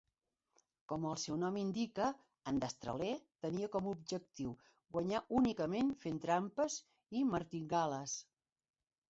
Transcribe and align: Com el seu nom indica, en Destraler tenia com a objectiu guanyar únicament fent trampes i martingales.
Com 0.91 1.03
el 1.09 1.17
seu 1.23 1.35
nom 1.41 1.59
indica, 1.63 2.07
en 2.51 2.61
Destraler 2.63 3.11
tenia 3.47 3.69
com 3.75 3.91
a 3.91 3.93
objectiu 3.99 4.55
guanyar 4.97 5.23
únicament 5.43 5.93
fent 6.07 6.19
trampes 6.27 6.81
i 7.21 7.25
martingales. 7.37 8.19